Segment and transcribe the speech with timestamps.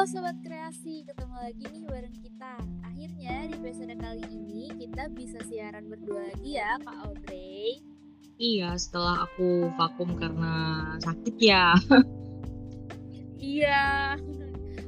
[0.00, 2.56] Halo Sobat Kreasi, ketemu lagi nih bareng kita.
[2.88, 7.84] Akhirnya di episode kali ini kita bisa siaran berdua lagi ya Kak Audrey
[8.40, 11.76] Iya, setelah aku vakum karena sakit ya.
[13.36, 14.16] Iya.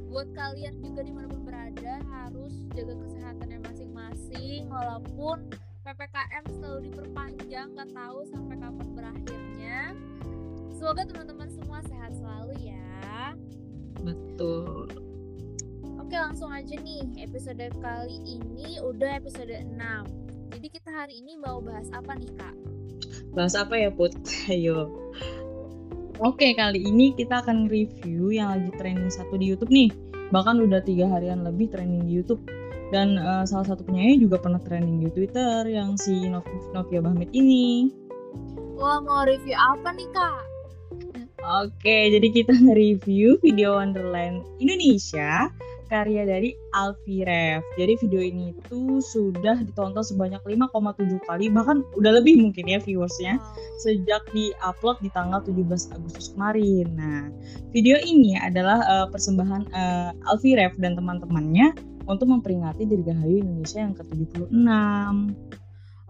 [0.09, 5.53] Buat kalian juga di mana pun berada harus jaga kesehatannya masing-masing Walaupun
[5.85, 9.93] PPKM selalu diperpanjang, gak tahu sampai kapan berakhirnya.
[10.73, 13.37] Semoga teman-teman semua sehat selalu ya.
[14.01, 15.02] Betul.
[16.13, 19.81] Oke langsung aja nih episode kali ini udah episode 6
[20.53, 22.53] Jadi kita hari ini mau bahas apa nih kak?
[23.33, 24.13] Bahas apa ya, Put?
[24.53, 24.93] Ayo.
[26.21, 29.89] Oke, kali ini kita akan review yang lagi trending satu di YouTube nih.
[30.37, 32.45] Bahkan udah tiga harian lebih trending di YouTube.
[32.93, 37.33] Dan eh, salah satu penyanyi juga pernah trending di Twitter yang si Nov- Novia Bahmit
[37.33, 37.89] ini.
[38.77, 40.45] Wah mau review apa nih kak?
[41.65, 45.49] Oke, jadi kita nge-review video Wonderland Indonesia
[45.93, 47.61] karya dari Alfi Rev.
[47.77, 53.37] Jadi video ini tuh sudah ditonton sebanyak 5,7 kali, bahkan udah lebih mungkin ya viewersnya
[53.85, 56.97] sejak di-upload di tanggal 17 Agustus kemarin.
[56.97, 57.29] Nah,
[57.77, 61.77] video ini adalah eh, persembahan eh, Alfi Rev dan teman-temannya
[62.09, 64.49] untuk memperingati Dirgahayu Indonesia yang ke-76.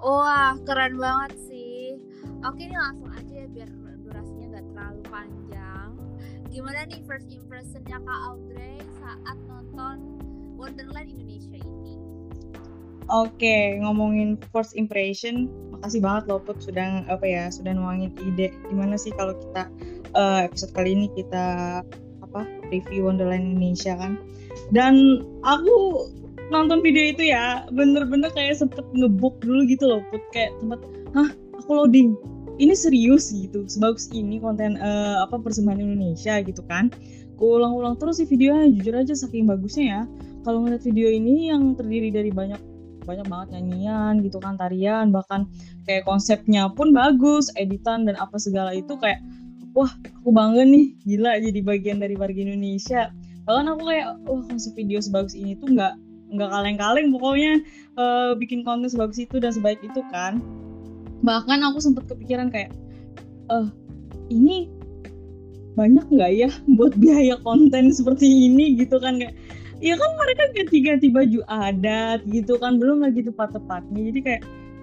[0.02, 1.94] Wah keren banget sih
[2.42, 3.70] Oke ini langsung aja ya biar
[6.52, 10.20] Gimana nih first impressionnya kak Audrey saat nonton
[10.60, 11.96] Wonderland Indonesia ini?
[13.08, 19.00] Oke, ngomongin first impression, makasih banget loh Put sudah apa ya, sudah nuangin ide gimana
[19.00, 19.64] sih kalau kita
[20.12, 21.80] eh, episode kali ini kita
[22.20, 24.20] apa review Wonderland Indonesia kan.
[24.76, 26.04] Dan aku
[26.52, 30.84] nonton video itu ya, bener-bener kayak sempet ngebuk dulu gitu loh Put kayak sempet,
[31.16, 32.12] hah aku loading.
[32.60, 36.92] Ini serius gitu, sebagus ini konten eh, apa persembahan Indonesia gitu kan.
[37.40, 40.02] Ku ulang-ulang terus sih videonya, jujur aja saking bagusnya ya.
[40.44, 42.60] Kalau ngeliat video ini yang terdiri dari banyak
[43.02, 45.50] banyak banget nyanyian gitu kan tarian bahkan
[45.84, 49.18] kayak konsepnya pun bagus editan dan apa segala itu kayak
[49.74, 49.90] wah
[50.22, 53.10] aku bangga nih gila jadi bagian dari warga Indonesia
[53.42, 55.98] bahkan aku kayak wah konsep video sebagus ini tuh nggak
[56.32, 57.52] nggak kaleng-kaleng pokoknya
[57.98, 60.40] eh, bikin konten sebagus itu dan sebaik itu kan
[61.22, 62.74] bahkan aku sempat kepikiran kayak
[63.50, 63.68] eh
[64.30, 64.66] ini
[65.72, 68.76] banyak nggak ya buat biaya konten seperti ini?
[68.76, 69.34] Gitu kan kayak
[69.82, 74.42] ya kan mereka ganti-ganti baju adat gitu kan belum lagi tepat-tepatnya jadi kayak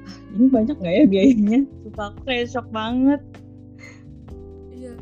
[0.09, 1.59] "Ah, ini banyak nggak ya biayanya?
[1.85, 3.22] Sumpah aku kayak shock banget.
[4.73, 4.94] Iya.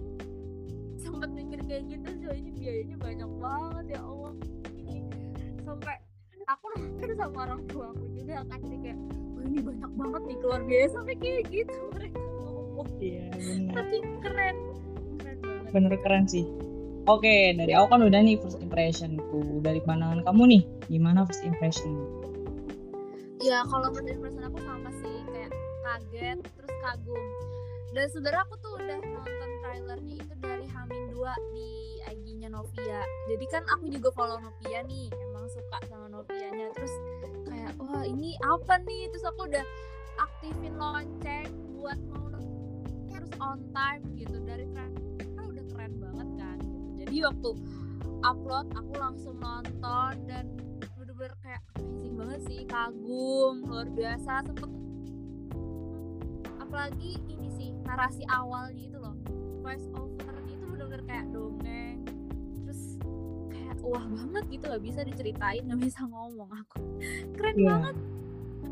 [1.01, 4.33] Sempet mikir kayak gitu so ini biayanya banyak banget ya Allah.
[4.75, 4.97] Ini
[5.65, 5.95] sampai
[6.47, 8.99] aku nonton sama orang tua aku juga kan jadi kayak
[9.37, 12.89] Wah ini banyak banget nih keluar biaya sampai kayak gitu mereka ngomong.
[13.01, 13.25] Iya
[13.73, 14.55] Tapi keren
[15.17, 15.71] Keren banget.
[15.73, 16.45] Bener keren sih.
[17.07, 19.63] Oke dari aku kan udah nih first impressionku.
[19.65, 21.97] Dari pandangan kamu nih gimana first impression
[23.41, 25.51] Ya kalau first impression aku sama sih kayak
[25.85, 27.23] kaget terus kagum.
[27.95, 31.69] Dan saudara aku tuh udah nonton trailernya itu dari Hamin 2 di
[32.11, 33.01] IG-nya Novia.
[33.31, 36.75] Jadi kan aku juga follow Novia nih emang suka sama Novianya.
[36.75, 36.93] Terus
[37.67, 39.11] kayak wah ini apa nih?
[39.11, 39.65] Terus aku udah
[40.17, 42.31] aktifin lonceng buat mau
[43.11, 45.03] harus on time gitu dari trailer
[45.35, 46.87] kan udah keren banget kan gitu.
[47.03, 47.49] Jadi waktu
[48.23, 50.45] upload aku langsung nonton dan
[50.95, 54.71] bener-bener kayak amazing banget sih kagum luar biasa sempet
[56.59, 59.15] apalagi ini sih narasi awalnya itu loh
[59.63, 61.86] voice overnya itu bener-bener kayak dongeng
[63.83, 66.49] wah banget gitu gak bisa diceritain gak bisa ngomong.
[66.49, 66.75] Aku
[67.35, 67.67] keren Iya.
[67.69, 67.95] banget.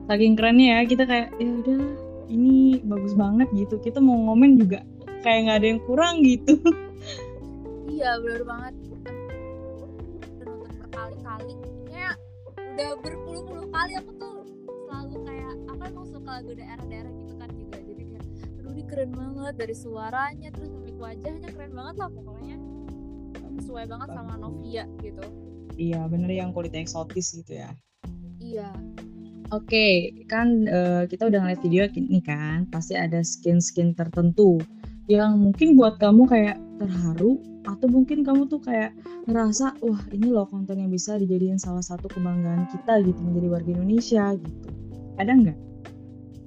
[0.05, 1.79] Saking kerennya ya kita kayak ya udah
[2.25, 3.75] ini bagus banget gitu.
[3.77, 4.81] Kita mau ngomen juga
[5.21, 6.53] kayak nggak ada yang kurang gitu.
[7.89, 8.73] Iya bener banget.
[10.35, 11.53] Udah nonton berkali-kali.
[11.89, 12.15] Kayak
[12.57, 14.35] udah berpuluh-puluh kali aku tuh
[14.85, 17.77] selalu kayak apa emang suka lagu daerah-daerah gitu kan juga.
[17.81, 18.25] Jadi kayak
[18.59, 22.55] aduh ini keren banget dari suaranya terus mimik wajahnya keren banget lah pokoknya
[23.61, 25.23] sesuai banget sama Novia gitu
[25.75, 27.69] iya bener yang kulitnya eksotis gitu ya
[28.39, 28.71] iya
[29.53, 34.57] Oke, kan eh, kita udah ngeliat video ini kan, pasti ada skin-skin tertentu
[35.05, 37.37] yang mungkin buat kamu kayak terharu
[37.69, 38.97] atau mungkin kamu tuh kayak
[39.29, 43.69] ngerasa wah ini loh konten yang bisa dijadiin salah satu kebanggaan kita gitu menjadi warga
[43.69, 44.69] Indonesia gitu.
[45.21, 45.57] Ada nggak?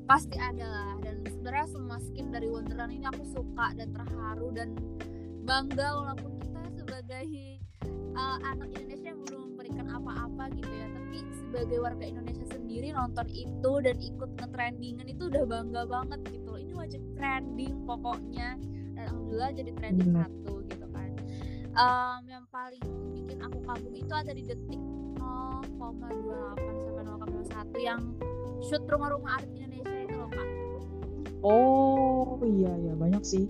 [0.09, 4.73] pasti ada lah dan sebenarnya semua skin dari Wonderland ini aku suka dan terharu dan
[5.45, 6.58] bangga walaupun kita
[6.89, 7.61] sebagai
[8.17, 10.89] uh, anak Indonesia yang belum memberikan apa-apa gitu ya.
[10.97, 16.49] Tapi sebagai warga Indonesia sendiri nonton itu dan ikut ngetrendingan itu udah bangga banget gitu
[16.49, 16.61] loh.
[16.61, 18.57] Ini wajib trending pokoknya.
[18.97, 20.33] Dan alhamdulillah jadi trending Benar.
[20.33, 21.11] satu gitu kan.
[21.77, 24.81] Um, yang paling bikin aku kagum itu ada di detik
[25.21, 28.01] 0,28 sampai 0,1 yang
[28.65, 30.49] shoot rumah-rumah art Indonesia itu loh kak.
[31.45, 32.97] Oh iya iya.
[32.97, 33.45] Banyak sih.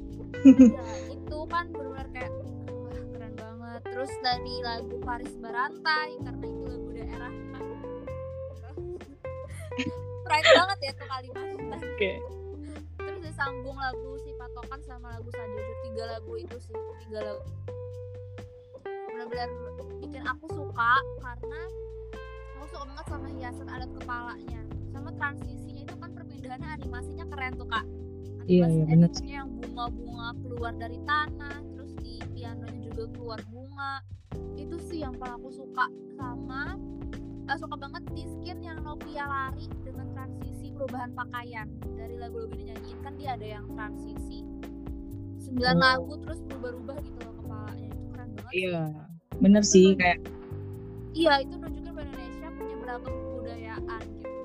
[0.44, 1.66] Ya, itu kan
[3.98, 7.34] terus dari lagu Paris Barantai karena itu lagu daerah.
[10.22, 11.82] Pride banget ya tuh Kalimantan oke.
[11.98, 12.22] Okay.
[12.94, 17.42] terus disambung lagu si patokan sama lagu Sanjojo tiga lagu itu sih tiga lagu.
[18.86, 19.50] Benar-benar
[19.98, 21.60] bikin aku suka karena
[22.54, 24.62] aku suka banget sama hiasan adat kepalanya.
[24.94, 27.82] Sama transisinya itu kan perpindahannya animasinya keren tuh kak.
[28.46, 31.77] Iya iya benar yang bunga-bunga keluar dari tanah
[32.08, 34.00] di pianonya juga keluar bunga.
[34.56, 35.84] Itu sih yang paling aku suka
[36.16, 36.80] sama
[37.48, 41.68] uh, suka banget di skin yang Novia lari dengan transisi perubahan pakaian.
[41.96, 44.40] Dari lagu-lagu yang nyanyiin kan dia ada yang transisi.
[45.40, 45.80] Sembilan oh.
[45.80, 47.88] lagu terus berubah-ubah gitu loh kepalanya.
[47.92, 48.84] Itu keren banget iya
[49.38, 50.18] bener sih kayak
[51.14, 54.40] iya itu nunjukin bahwa Indonesia punya beragam kebudayaan gitu.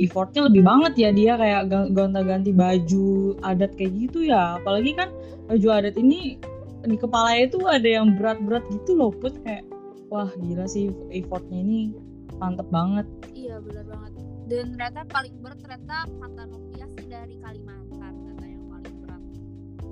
[0.00, 1.62] Effortnya lebih banget ya dia kayak
[1.92, 4.56] gonta-ganti baju adat kayak gitu ya.
[4.56, 5.12] Apalagi kan
[5.50, 6.38] baju adat ini
[6.86, 9.34] di kepala itu ada yang berat-berat gitu loh put.
[9.42, 9.66] Kayak
[10.06, 11.90] wah gila sih effortnya ini.
[12.38, 13.04] Mantep banget.
[13.34, 14.12] Iya benar banget.
[14.46, 19.22] Dan ternyata paling berat ternyata kata Nokia sih dari Kalimantan kata yang paling berat.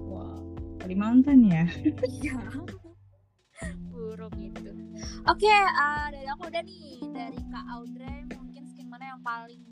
[0.07, 0.39] Wah
[0.79, 1.67] Kalimantan ya?
[2.07, 2.39] Iya.
[3.91, 4.71] Burung itu.
[5.27, 9.68] Oke okay, uh, dari aku udah nih dari Kak Audrey mungkin skin mana yang paling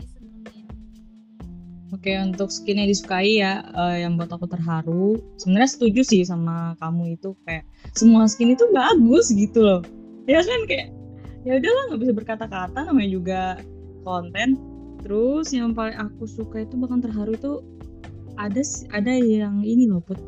[1.95, 6.75] Oke untuk skin yang disukai ya uh, yang buat aku terharu sebenarnya setuju sih sama
[6.83, 7.63] kamu itu kayak
[7.95, 9.81] semua skin itu bagus gitu loh
[10.27, 10.91] ya kan kayak
[11.47, 13.43] ya udahlah nggak bisa berkata-kata namanya juga
[14.03, 14.59] konten
[15.07, 17.63] terus yang paling aku suka itu bahkan terharu itu
[18.35, 20.19] ada ada yang ini loh put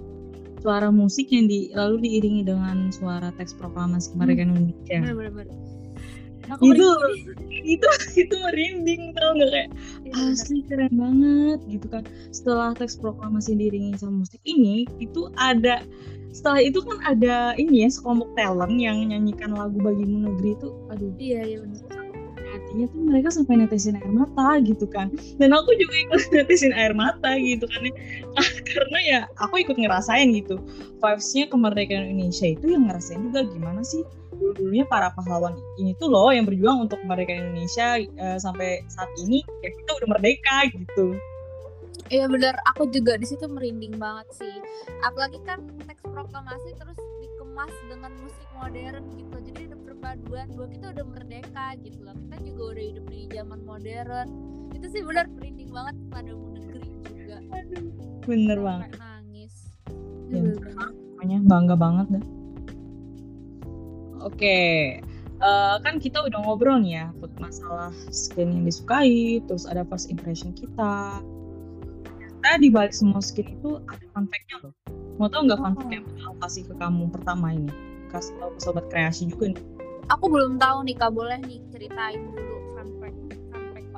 [0.63, 4.59] suara musik yang di lalu diiringi dengan suara teks proklamasi kemerdekaan hmm.
[4.59, 4.99] Indonesia.
[5.15, 5.47] Bener,
[6.57, 6.89] Aku itu
[7.65, 7.89] itu
[8.27, 9.51] itu merinding tau nggak?
[9.53, 9.69] Kayak
[10.05, 12.03] ya, asli keren banget gitu kan.
[12.33, 15.85] Setelah teks proklamasi diiringi sama musik ini itu ada
[16.33, 21.13] setelah itu kan ada ini ya sekelompok talent yang nyanyikan lagu bagimu negeri itu aduh.
[21.17, 21.99] Iya iya benar
[22.69, 25.09] artinya tuh mereka sampai netesin air mata gitu kan.
[25.41, 27.95] Dan aku juga ikut netesin air mata gitu kan ya.
[28.69, 30.61] karena ya aku ikut ngerasain gitu.
[31.01, 34.05] Vibesnya kemerdekaan Indonesia itu yang ngerasain juga gimana sih
[34.39, 39.43] dulu-dulunya para pahlawan ini tuh loh yang berjuang untuk kemerdekaan Indonesia uh, sampai saat ini
[39.61, 41.19] ya kita udah merdeka gitu
[42.09, 44.55] Iya bener, aku juga di situ merinding banget sih.
[45.05, 49.37] Apalagi kan teks proklamasi terus dikemas dengan musik modern gitu.
[49.53, 52.17] Jadi ada perpaduan dua kita udah merdeka gitu loh.
[52.17, 54.29] Kita juga udah hidup di zaman modern.
[54.73, 57.37] Itu sih bener merinding banget pada negeri juga.
[57.53, 57.85] Aduh,
[58.25, 58.91] bener banget.
[58.97, 59.55] Nangis.
[60.33, 60.41] Ya,
[61.13, 62.25] pokoknya bangga banget dah.
[64.19, 64.75] Oke, okay.
[65.39, 67.07] uh, eh, kan kita udah ngobrol nih ya,
[67.39, 71.23] masalah skin yang disukai, terus ada first impression kita,
[72.49, 74.75] ternyata di balik semua skin itu ada fun fact-nya loh.
[75.21, 77.71] Mau tau nggak fun fact yang aku kasih ke kamu pertama ini?
[78.09, 79.61] Kasih tau ke sobat kreasi juga nih.
[80.09, 83.19] Aku belum tahu nih kak, boleh nih ceritain dulu fun fact.
[83.53, 83.89] Fun fact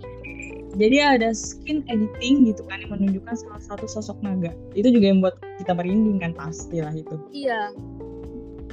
[0.75, 4.51] Jadi ada skin editing gitu kan yang menunjukkan salah satu sosok naga.
[4.75, 7.17] Itu juga yang buat kita merinding kan pastilah itu.
[7.31, 7.71] Iya.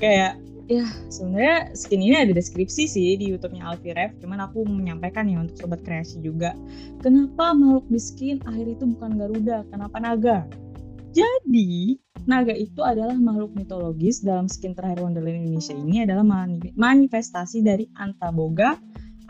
[0.01, 5.27] Kayak ya sebenarnya skin ini ada deskripsi sih di YouTube-nya Alfi Ref, cuman aku menyampaikan
[5.31, 6.53] ya untuk sobat kreasi juga.
[6.99, 10.43] Kenapa makhluk di skin akhir itu bukan Garuda, kenapa naga?
[11.15, 11.97] Jadi,
[12.27, 16.27] naga itu adalah makhluk mitologis dalam skin terakhir Wonderland Indonesia ini adalah
[16.75, 18.75] manifestasi dari Antaboga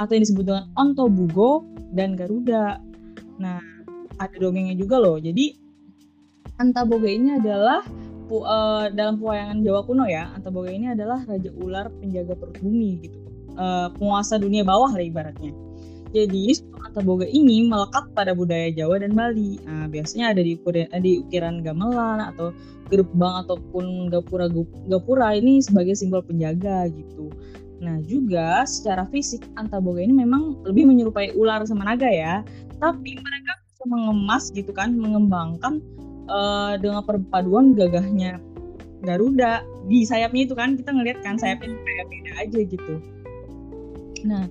[0.01, 1.63] atau yang disebut dengan Ontobugo
[1.93, 2.81] dan Garuda.
[3.37, 3.61] Nah,
[4.17, 5.21] ada dongengnya juga loh.
[5.21, 5.53] Jadi,
[6.57, 7.85] Antaboga ini adalah
[8.27, 13.07] pu, uh, dalam pewayangan Jawa kuno ya, Antaboga ini adalah raja ular penjaga perut bumi
[13.07, 13.17] gitu.
[13.57, 15.55] Uh, penguasa dunia bawah lah ibaratnya.
[16.11, 19.57] Jadi Antaboga ini melekat pada budaya Jawa dan Bali.
[19.63, 22.51] Nah, biasanya ada di ukiran, di ukiran gamelan atau
[22.87, 24.47] gerbang ataupun gapura
[24.87, 27.27] gapura ini sebagai simbol penjaga gitu.
[27.83, 32.41] Nah juga secara fisik Antaboga ini memang lebih menyerupai ular sama naga ya,
[32.81, 35.83] tapi mereka bisa mengemas gitu kan, mengembangkan
[36.27, 38.39] uh, dengan perpaduan gagahnya
[39.05, 42.93] Garuda di sayapnya itu kan kita ngeliat kan sayapnya kayak beda aja gitu.
[44.25, 44.49] Nah,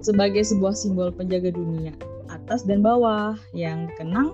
[0.00, 1.92] sebagai sebuah simbol penjaga dunia
[2.30, 4.30] atas dan bawah yang dikenang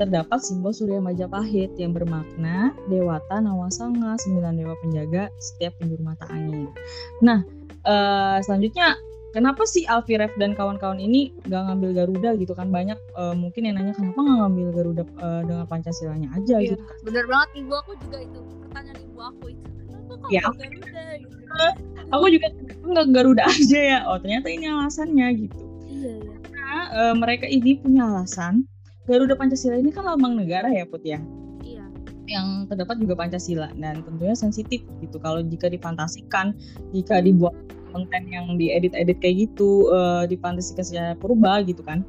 [0.00, 6.72] terdapat simbol Surya Majapahit yang bermakna Dewata Nawasanga, sembilan dewa penjaga setiap penjuru mata angin.
[7.20, 7.44] Nah,
[7.84, 8.96] uh, selanjutnya
[9.32, 12.68] kenapa sih Alfiref dan kawan-kawan ini gak ngambil Garuda gitu kan?
[12.68, 16.56] Banyak uh, mungkin yang nanya kenapa gak ngambil Garuda uh, dengan Pancasilanya aja?
[16.60, 16.96] Iya, gitu kan.
[17.04, 17.48] bener banget.
[17.64, 21.04] Ibu aku juga itu pertanyaan ibu aku itu kenapa kok nggak Garuda?
[21.18, 21.34] Gitu
[22.14, 22.46] aku juga
[22.84, 23.98] nggak Garuda aja ya?
[24.06, 25.60] Oh ternyata ini alasannya gitu.
[25.88, 26.32] Iya ya
[26.72, 28.64] karena eh, mereka ini punya alasan.
[29.04, 31.18] Garuda Pancasila ini kan lambang negara ya Put ya?
[31.60, 31.84] Iya.
[32.30, 35.18] Yang terdapat juga Pancasila dan tentunya sensitif gitu.
[35.18, 36.54] Kalau jika difantasikan
[36.94, 37.52] jika dibuat
[37.92, 42.02] konten yang diedit-edit kayak gitu eh, difantasikan secara purba gitu kan.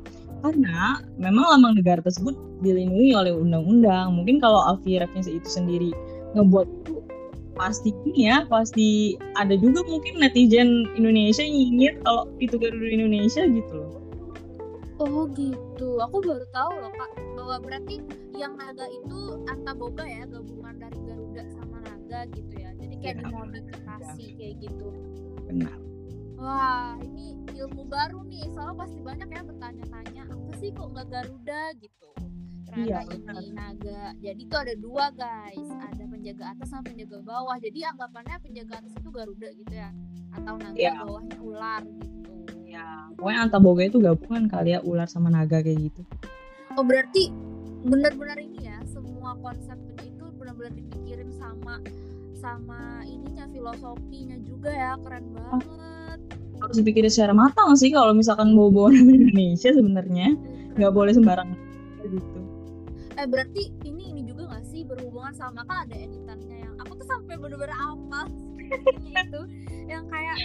[0.43, 4.11] Karena memang lambang negara tersebut dilindungi oleh undang-undang.
[4.11, 5.91] Mungkin kalau Alfie Refnya itu sendiri
[6.35, 7.03] ngebuat itu
[7.53, 13.73] pasti ya pasti ada juga mungkin netizen Indonesia yang nyinyir kalau itu Garuda Indonesia gitu
[13.77, 13.91] loh.
[15.01, 15.99] Oh gitu.
[16.01, 18.01] Aku baru tahu loh kak bahwa berarti
[18.33, 22.71] yang naga itu antaboga ya gabungan dari Garuda sama naga gitu ya.
[22.77, 24.87] Jadi kayak Ya, dimodifikasi kayak gitu
[25.53, 25.77] benar
[26.35, 28.51] Wah, ini ilmu baru nih.
[28.51, 32.09] Soalnya pasti banyak ya bertanya-tanya, apa sih kok nggak Garuda gitu.
[32.75, 33.33] Iya, Ternyata benar.
[33.39, 34.01] ini naga.
[34.19, 37.55] Jadi tuh ada dua guys, ada penjaga atas sama penjaga bawah.
[37.55, 39.89] Jadi anggapannya penjaga atas itu Garuda gitu ya,
[40.33, 40.93] atau naga Iya.
[40.99, 42.11] bawahnya ular gitu.
[42.65, 46.01] ya pokoknya Antaboga itu gabungan kali ya ular sama naga kayak gitu
[46.73, 47.29] Oh berarti
[47.85, 51.77] benar-benar ini ya, semua konsepnya itu benar-benar dipikirin sama
[52.43, 56.19] sama ininya filosofinya juga ya, keren banget.
[56.59, 60.35] harus dipikirin secara matang sih kalau misalkan bawa-bawa nama Indonesia sebenarnya.
[60.75, 61.55] Nggak boleh sembarangan
[62.03, 62.39] gitu.
[63.13, 67.05] Eh berarti ini ini juga gak sih berhubungan sama kan ada editannya yang aku tuh
[67.05, 68.25] sampai bener-bener apa
[69.05, 69.41] itu
[69.85, 70.39] yang kayak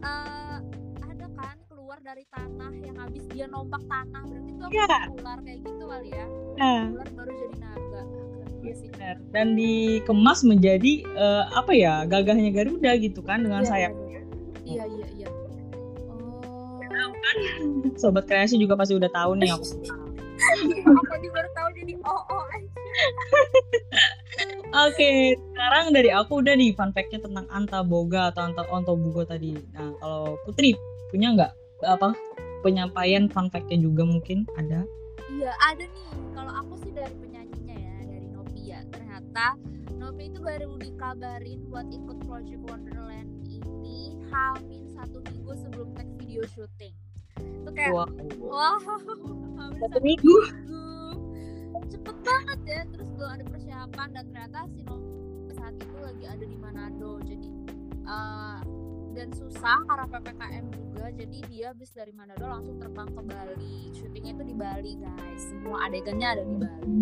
[0.00, 0.56] eh,
[1.04, 4.86] ada kan keluar dari tanah yang habis dia nombak tanah berarti itu Iya.
[4.88, 6.26] sih, ular kayak gitu kali ya.
[6.56, 7.08] Nah ular
[8.74, 8.88] Sih.
[8.92, 9.16] benar.
[9.32, 14.20] dan dikemas menjadi eh, apa ya gagahnya Garuda gitu kan dengan Iya, sayap iya,
[14.64, 15.28] iya iya iya
[16.08, 17.10] oh
[18.00, 19.64] sobat kreasi juga pasti udah tahu nih aku
[21.00, 22.42] aku juga baru tahu jadi oh oh
[24.68, 29.56] Oke, sekarang dari aku udah di fun fact-nya tentang Antaboga atau Anta Ontobugo tadi.
[29.72, 30.76] Nah, kalau Putri
[31.08, 31.52] punya nggak
[31.88, 32.12] apa
[32.60, 34.84] penyampaian fun fact-nya juga mungkin ada?
[35.32, 36.08] Iya ada nih.
[36.36, 37.37] Kalau aku sih dari ya Novia.
[39.38, 39.54] Ternyata
[39.94, 46.42] Novia itu baru dikabarin buat ikut Project Wonderland ini hamin satu minggu sebelum tag video
[46.50, 46.90] syuting.
[47.38, 48.10] Itu kayak Wow.
[48.42, 48.82] wow,
[49.62, 50.36] hamin Satu satu minggu.
[50.42, 50.86] minggu.
[51.86, 52.82] Cepet banget ya.
[52.90, 57.12] Terus belum ada persiapan dan ternyata si Novia saat itu lagi ada di Manado.
[57.22, 57.48] Jadi
[58.10, 58.58] eh,
[59.14, 63.94] dan susah karena ppkm juga jadi dia habis dari Manado langsung terbang ke Bali.
[63.94, 65.42] Syutingnya itu di Bali guys.
[65.46, 66.94] Semua adegannya ada di Bali.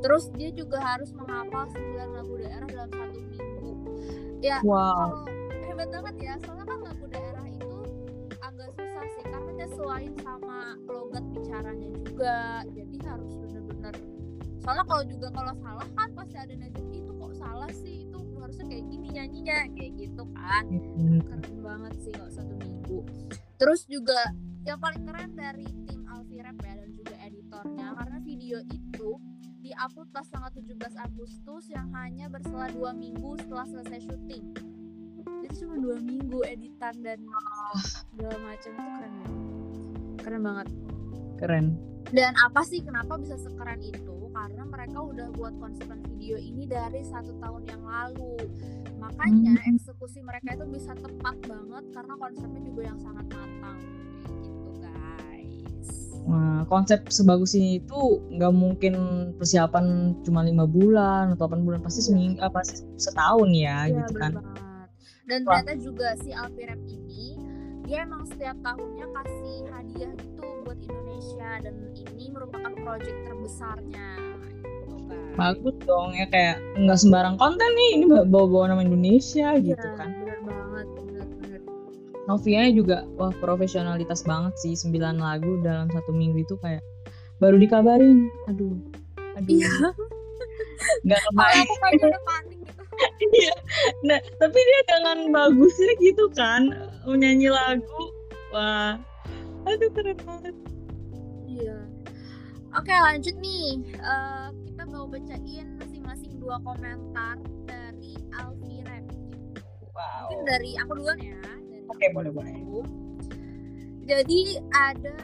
[0.00, 3.72] Terus dia juga harus menghafal 9 lagu daerah dalam satu minggu.
[4.38, 4.94] Ya Wow.
[4.94, 5.18] kalau
[5.66, 6.34] hebat banget ya.
[6.46, 7.78] Soalnya kan lagu daerah itu
[8.38, 12.34] agak susah sih karena nyesuaiin sama logat bicaranya juga
[12.70, 13.94] jadi harus bener-bener.
[14.62, 18.05] Soalnya kalau juga kalau salah kan pasti ada netizen itu kok salah sih
[18.46, 20.64] harusnya kayak gini nyanyinya kayak gitu kan.
[21.26, 22.98] Keren banget sih kok satu minggu.
[23.58, 24.20] Terus juga
[24.62, 29.10] yang paling keren dari tim Alfi Rap ya dan juga editornya karena video itu
[29.66, 34.54] diupload pas tanggal 17 Agustus yang hanya berselang dua minggu setelah selesai syuting.
[35.42, 37.18] Jadi cuma dua minggu editan dan
[38.14, 39.46] segala macam itu keren banget
[40.26, 40.68] keren banget.
[41.36, 41.66] Keren.
[42.14, 44.15] dan apa sih kenapa bisa sekeren itu?
[44.36, 48.36] Karena mereka udah buat konsepan video ini dari satu tahun yang lalu.
[49.00, 49.70] Makanya Hmm.
[49.72, 53.78] eksekusi mereka itu bisa tepat banget karena konsepnya juga yang sangat matang.
[54.28, 55.88] Gitu guys.
[56.26, 58.94] Nah, konsep sebagus ini itu nggak mungkin
[59.34, 59.84] persiapan
[60.20, 62.06] cuma lima bulan atau 8 bulan pasti Iya.
[62.06, 64.32] seminggu apa pasti setahun ya Iya, gitu kan.
[64.36, 64.64] banget.
[65.24, 65.58] Dan Wah.
[65.58, 67.40] ternyata juga si Alpi Rap ini
[67.82, 74.06] dia emang setiap tahunnya kasih hadiah gitu buat Indonesia dan ini merupakan proyek terbesarnya.
[74.44, 75.34] Gitu, guys.
[75.36, 80.12] Bagus dong ya kayak nggak sembarang konten nih ini bawa-bawa nama Indonesia gitu kan.
[80.14, 81.60] bener banget, bener bener.
[82.26, 86.82] Novia juga wah profesionalitas banget sih 9 lagu dalam satu minggu itu kayak
[87.36, 88.72] baru dikabarin aduh
[89.36, 89.72] aduh Iya.
[91.04, 92.82] nggak kebayang aku kayak udah panik gitu.
[93.28, 93.54] Iya.
[94.02, 96.72] nah tapi dia dengan bagusnya gitu kan
[97.04, 98.02] menyanyi lagu
[98.50, 98.96] wah
[99.64, 100.56] aduh keren banget
[101.46, 101.76] Iya.
[102.76, 103.80] Oke lanjut nih.
[103.88, 109.04] Eh, kita mau bacain masing-masing dua komentar dari Alfi Rap.
[109.96, 111.40] wow Mungkin dari aku duluan ya.
[111.88, 112.52] Oke, boleh, boleh.
[112.52, 112.84] aku.
[114.04, 115.16] Jadi ada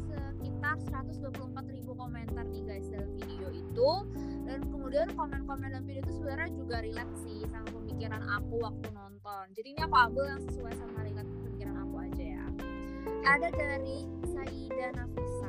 [0.00, 3.90] sekitar 124 ribu komentar nih guys dalam video itu
[4.48, 9.44] dan kemudian komen-komen dalam video itu sebenarnya juga relate sih sama pemikiran aku waktu nonton.
[9.52, 12.46] Jadi ini aku ambil yang sesuai sama relate pemikiran aku aja ya.
[13.28, 15.43] Ada dari Saida Nafisa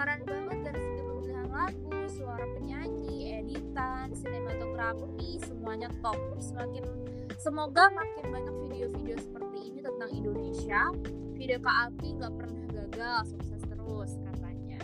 [0.00, 6.16] keren banget dari segi pemilihan lagu, suara penyanyi, editan, sinematografi semuanya top.
[6.40, 6.88] Semakin
[7.36, 10.88] semoga makin banyak video-video seperti ini tentang Indonesia
[11.36, 14.80] video Kak Alpi nggak pernah gagal sukses terus katanya.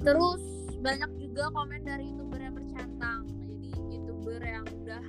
[0.00, 0.42] Terus
[0.80, 5.04] banyak juga komen dari youtuber yang bercentang jadi youtuber yang udah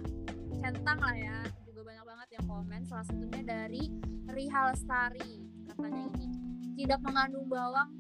[0.60, 1.40] centang lah ya.
[1.64, 2.80] Juga banyak banget yang komen.
[2.84, 3.96] Salah satunya dari
[4.28, 5.40] Rihal Lestari
[5.72, 6.28] katanya ini.
[6.76, 7.96] Tidak mengandung bawang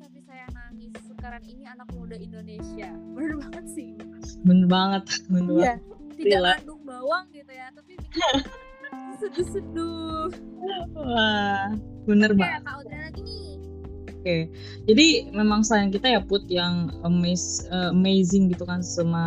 [1.25, 2.89] sekarang ini anak muda Indonesia.
[3.17, 3.89] Bener banget sih.
[4.45, 5.79] Bener banget bener iya banget.
[6.15, 7.93] tidak mengandung bawang gitu ya tapi
[9.19, 10.29] seduh-seduh.
[10.93, 11.73] Wah
[12.05, 12.61] bener oke banget.
[12.61, 13.43] Kak Audrey lagi nih.
[14.25, 14.49] Oke,
[14.89, 19.25] jadi memang sayang kita ya Put yang amaze, eh, amazing gitu kan sama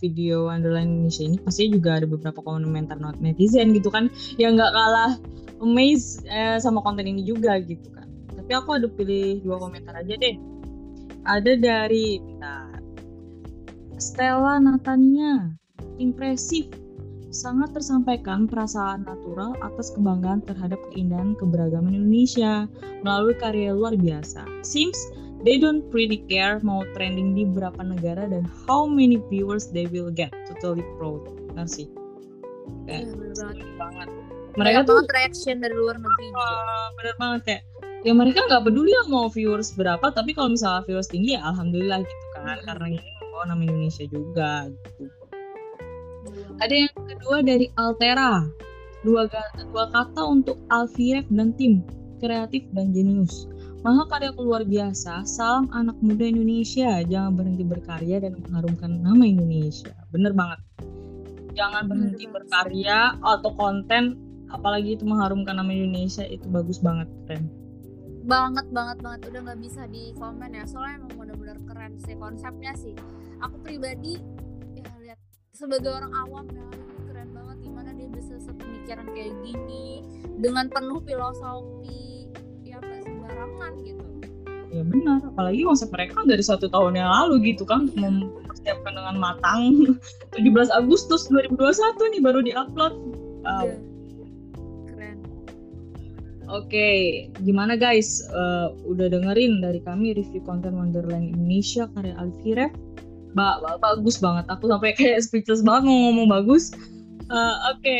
[0.00, 1.36] video Wonderland Indonesia ini.
[1.44, 4.08] Pasti juga ada beberapa komentar not netizen gitu kan
[4.40, 5.20] yang nggak kalah
[5.60, 8.08] amaze eh, sama konten ini juga gitu kan.
[8.32, 10.36] Tapi aku ada pilih dua komentar aja deh.
[11.28, 12.80] Ada dari bentar,
[14.00, 15.52] Stella Natania,
[16.00, 16.68] impresif,
[17.28, 22.64] sangat tersampaikan perasaan natural atas kebanggaan terhadap keindahan keberagaman Indonesia
[23.04, 24.42] melalui karya luar biasa.
[24.64, 24.96] Seems
[25.44, 30.10] they don't pretty care mau trending di berapa negara dan how many viewers they will
[30.10, 30.32] get.
[30.48, 31.28] Totally proud.
[31.52, 31.86] Benar sih.
[32.88, 33.12] Bener
[33.76, 34.08] banget
[34.58, 37.62] mereka tuh banget reaction dari luar negeri uh, bener banget kayak
[38.00, 42.00] ya mereka nggak peduli ya mau viewers berapa tapi kalau misalnya viewers tinggi ya alhamdulillah
[42.00, 42.64] gitu kan Hmm.
[42.64, 45.04] karena ini membawa nama Indonesia juga gitu.
[46.60, 48.44] Ada yang kedua dari Altera.
[49.00, 49.24] Dua,
[49.72, 51.80] dua kata untuk Alfiref dan tim,
[52.20, 53.48] kreatif dan jenius.
[53.80, 57.00] Maha karya luar biasa, salam anak muda Indonesia.
[57.08, 59.96] Jangan berhenti berkarya dan mengharumkan nama Indonesia.
[60.12, 60.60] Bener banget.
[61.56, 64.20] Jangan berhenti berkarya atau konten,
[64.52, 67.48] apalagi itu mengharumkan nama Indonesia, itu bagus banget, keren.
[68.30, 72.72] Banget banget banget udah nggak bisa di komen ya soalnya emang bener-bener keren sih konsepnya
[72.78, 72.94] sih
[73.42, 74.22] aku pribadi
[74.78, 75.18] ya lihat
[75.50, 80.06] sebagai orang awam ya ini keren banget gimana dia bisa sepemikiran kayak gini
[80.38, 82.30] dengan penuh filosofi
[82.62, 84.06] ya nggak sembarangan gitu
[84.70, 89.98] Ya benar, apalagi konsep mereka dari satu tahun yang lalu gitu kan, mempersiapkan dengan matang.
[90.38, 90.46] 17
[90.78, 92.94] Agustus 2021 nih baru diupload.
[93.42, 93.66] Wow.
[93.66, 93.89] Iya.
[96.50, 96.86] Oke,
[97.46, 98.26] gimana guys?
[98.26, 102.74] Eh, udah dengerin dari kami review konten Wonderland Indonesia karya Alfiref?
[103.38, 104.50] Ba ba- bagus banget.
[104.50, 106.74] Aku sampai kayak speechless banget mau ngomong bagus.
[107.30, 107.96] Eh, Oke,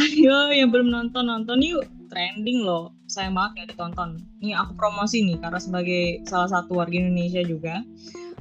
[0.00, 1.84] ayo yang belum nonton nonton yuk.
[2.08, 2.96] Trending loh.
[3.04, 4.10] Sayang banget nggak ditonton.
[4.40, 7.84] Ini aku promosi nih karena sebagai salah satu warga Indonesia juga.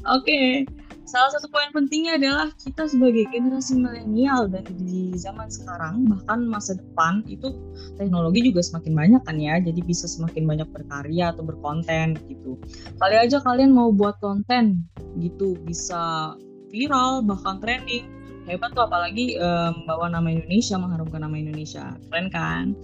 [0.08, 0.63] Oke,
[1.03, 6.79] salah satu poin pentingnya adalah kita sebagai generasi milenial dan di zaman sekarang bahkan masa
[6.79, 7.51] depan itu
[7.99, 9.59] teknologi juga semakin banyak kan ya.
[9.59, 12.55] Jadi bisa semakin banyak berkarya atau berkonten gitu.
[12.97, 14.87] Kali aja kalian mau buat konten
[15.19, 16.33] gitu bisa
[16.71, 18.07] viral bahkan trending.
[18.43, 21.95] Hebat tuh apalagi eh, membawa nama Indonesia mengharumkan nama Indonesia.
[22.11, 22.75] Keren kan?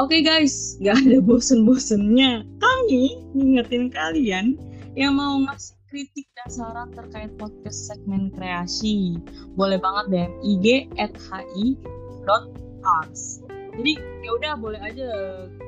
[0.00, 2.48] Oke guys, gak ada bosen-bosennya.
[2.60, 4.56] Kami ngingetin kalian
[4.96, 9.20] yang mau ngasih kritik dan saran terkait podcast segmen kreasi.
[9.52, 15.08] Boleh banget DM IG at hi.arts jadi ya udah boleh aja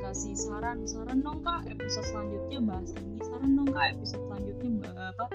[0.04, 5.26] kasih saran saran dong kak episode selanjutnya bahas ini saran dong kak episode selanjutnya apa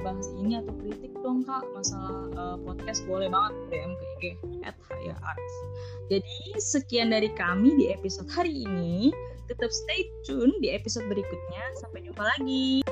[0.00, 4.24] bahas ini atau kritik dong kak masalah eh, podcast boleh banget DM ke IG
[4.64, 4.76] at
[5.20, 5.54] Arts.
[6.12, 9.12] Jadi sekian dari kami di episode hari ini.
[9.48, 11.62] Tetap stay tune di episode berikutnya.
[11.80, 12.84] Sampai jumpa lagi.